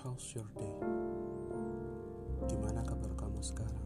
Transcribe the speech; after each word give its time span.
How's 0.00 0.32
your 0.32 0.48
day? 0.56 0.72
Gimana 2.48 2.80
kabar 2.88 3.12
kamu 3.20 3.36
sekarang? 3.44 3.84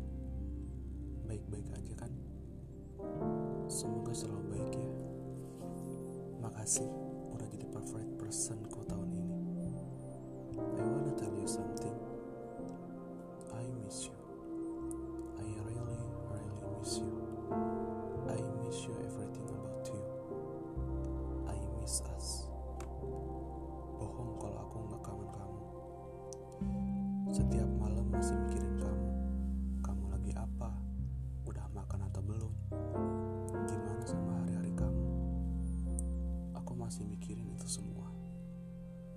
Baik-baik 1.26 1.66
aja 1.74 2.06
kan? 2.06 2.12
Semoga 3.66 4.14
selalu 4.14 4.46
baik 4.54 4.70
ya. 4.78 4.94
Makasih 6.38 6.86
udah 7.34 7.50
jadi 7.50 7.66
perfect 7.66 8.14
person 8.14 8.62
ku 8.70 8.86
tahun 8.86 9.03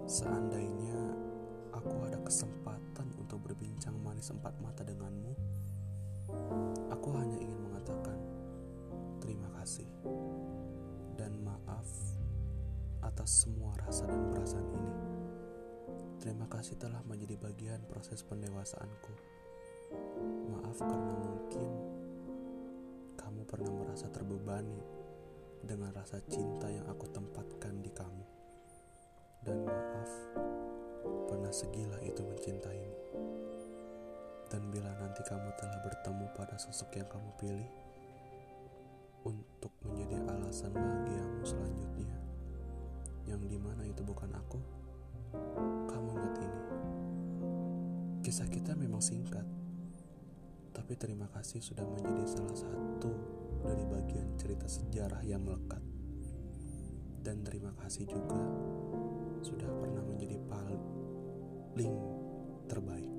Seandainya 0.07 1.11
aku 1.75 2.07
ada 2.07 2.15
kesempatan 2.23 3.11
untuk 3.19 3.43
berbincang 3.43 3.91
manis 3.99 4.31
empat 4.31 4.55
mata 4.63 4.87
denganmu, 4.87 5.35
aku 6.87 7.09
hanya 7.11 7.35
ingin 7.43 7.59
mengatakan 7.59 8.15
terima 9.19 9.51
kasih 9.59 9.83
dan 11.19 11.35
maaf 11.43 11.91
atas 13.03 13.43
semua 13.43 13.75
rasa 13.83 14.07
dan 14.07 14.31
perasaan 14.31 14.67
ini. 14.79 14.93
Terima 16.23 16.47
kasih 16.47 16.79
telah 16.79 17.03
menjadi 17.03 17.35
bagian 17.35 17.83
proses 17.91 18.23
pendewasaanku. 18.23 19.11
Maaf 20.55 20.77
karena 20.79 21.13
mungkin 21.19 21.69
kamu 23.19 23.43
pernah 23.43 23.75
merasa 23.75 24.07
terbebani 24.07 24.79
dengan 25.67 25.91
rasa 25.91 26.23
cinta 26.31 26.71
yang 26.71 26.87
aku 26.87 27.11
tempatkan 27.11 27.83
di 27.83 27.91
kamu. 27.91 28.25
Dan 29.47 29.63
maaf, 29.63 29.86
segila 31.57 31.97
itu 32.05 32.21
mencintaimu. 32.21 32.93
Dan 34.53 34.69
bila 34.69 34.93
nanti 35.01 35.25
kamu 35.25 35.49
telah 35.57 35.81
bertemu 35.81 36.25
pada 36.37 36.53
sosok 36.61 37.01
yang 37.01 37.09
kamu 37.09 37.29
pilih 37.41 37.69
untuk 39.25 39.73
menjadi 39.81 40.21
alasan 40.29 40.71
bahagiamu 40.77 41.41
selanjutnya, 41.41 42.13
yang 43.25 43.41
di 43.49 43.57
mana 43.57 43.81
itu 43.89 44.05
bukan 44.05 44.29
aku, 44.37 44.61
kamu 45.89 46.09
ingat 46.13 46.35
ini. 46.45 46.61
Kisah 48.21 48.47
kita 48.47 48.77
memang 48.77 49.01
singkat, 49.01 49.43
tapi 50.77 50.93
terima 50.93 51.25
kasih 51.33 51.59
sudah 51.59 51.83
menjadi 51.83 52.37
salah 52.37 52.55
satu 52.55 53.11
dari 53.65 53.83
bagian 53.89 54.29
cerita 54.37 54.69
sejarah 54.69 55.25
yang 55.25 55.41
melekat. 55.41 55.81
Dan 57.19 57.43
terima 57.43 57.75
kasih 57.75 58.07
juga 58.07 58.39
paling 61.77 61.93
terbaik. 62.65 63.13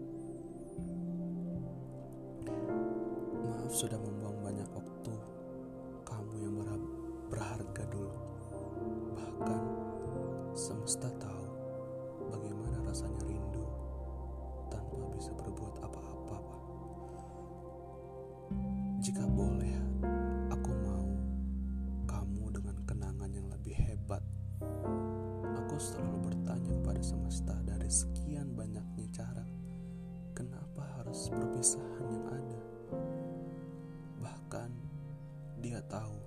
Maaf 3.46 3.70
sudah 3.70 4.02
membuang 4.02 4.37
perpisahan 31.30 32.06
yang 32.08 32.26
ada? 32.28 32.60
Bahkan 34.20 34.70
dia 35.62 35.80
tahu 35.86 36.18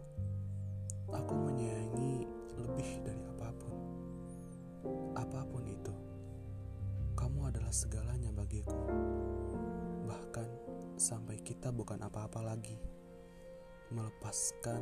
aku 1.12 1.34
menyayangi 1.36 2.26
lebih 2.60 2.90
dari 3.04 3.24
apa 3.36 3.50
pun. 3.56 3.74
Apa 5.18 5.42
pun 5.48 5.64
itu, 5.68 5.94
kamu 7.14 7.52
adalah 7.52 7.74
segalanya 7.74 8.32
bagiku. 8.32 8.78
Bahkan 10.08 10.50
sampai 10.96 11.40
kita 11.42 11.70
bukan 11.74 12.00
apa-apa 12.02 12.42
lagi. 12.42 12.78
Melepaskan 13.92 14.82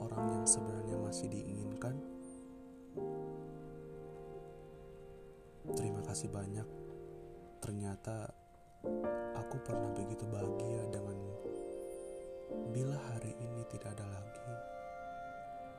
orang 0.00 0.40
yang 0.40 0.46
sebenarnya 0.48 0.96
masih 0.96 1.28
diinginkan. 1.28 2.00
Terima 5.76 6.00
kasih 6.00 6.32
banyak. 6.32 6.64
Ternyata 7.60 8.32
aku 9.34 9.56
pernah 9.66 9.90
begitu 9.90 10.22
bahagia 10.30 10.86
denganmu. 10.94 11.36
Bila 12.70 12.94
hari 13.10 13.34
ini 13.42 13.62
tidak 13.66 13.98
ada 13.98 14.06
lagi, 14.06 14.54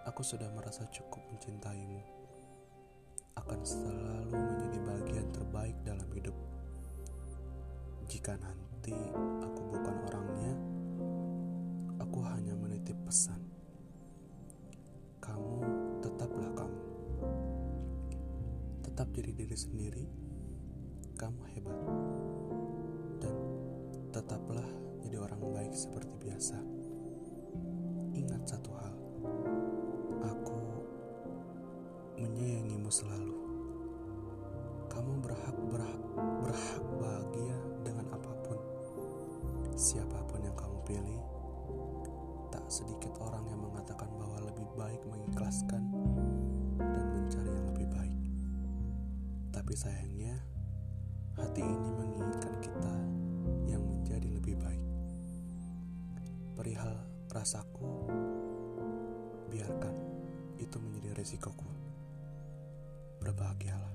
aku 0.03 0.19
sudah 0.25 0.49
merasa 0.51 0.83
cukup 0.91 1.23
mencintaimu. 1.31 2.01
Akan 3.39 3.63
selalu 3.63 4.35
menjadi 4.35 4.79
bagian 4.83 5.27
terbaik 5.31 5.77
dalam 5.87 6.09
hidup. 6.11 6.35
Jika 8.09 8.35
nanti 8.35 8.95
aku 9.39 9.61
bukan 9.69 9.95
orangnya, 10.11 10.53
aku 12.03 12.19
hanya 12.35 12.51
menitip 12.57 12.99
pesan. 13.07 13.39
Kamu 15.23 15.55
tetaplah 16.03 16.51
kamu. 16.51 16.83
Tetap 18.83 19.07
jadi 19.15 19.31
diri 19.31 19.55
sendiri. 19.55 20.05
Kamu 21.15 21.41
hebat. 21.53 21.79
Tetaplah 24.09 24.65
jadi 25.05 25.21
orang 25.21 25.37
baik 25.53 25.73
seperti 25.77 26.17
biasa. 26.17 26.57
Ingat 28.17 28.41
satu 28.49 28.73
hal. 28.73 28.95
Aku 30.25 30.57
menyayangimu 32.17 32.89
selalu. 32.89 33.37
Kamu 34.89 35.21
berhak 35.21 35.53
berhak 35.69 36.01
berhak 36.41 36.85
bahagia 36.97 37.57
dengan 37.85 38.09
apa 38.09 38.33
pun. 38.41 38.57
Siapa 39.77 40.25
pun 40.25 40.41
yang 40.41 40.57
kamu 40.57 40.77
pilih, 40.89 41.21
tak 42.49 42.65
sedikit 42.65 43.13
orang 43.21 43.45
yang 43.45 43.61
mengatakan 43.61 44.09
bahwa 44.17 44.41
lebih 44.41 44.65
baik 44.73 45.05
mengikhlaskan 45.05 45.85
dan 46.81 47.05
mencari 47.13 47.51
yang 47.53 47.65
lebih 47.71 47.87
baik. 47.93 48.17
Tapi 49.53 49.73
sayangnya, 49.77 50.33
hati 51.37 51.61
ini 51.61 51.89
menginginkan 51.93 52.57
kita 52.57 52.98
Perihal 56.59 56.91
rasaku, 57.31 57.87
biarkan 59.47 59.95
itu 60.59 60.75
menjadi 60.75 61.15
resikoku. 61.15 61.63
Berbahagialah. 63.23 63.87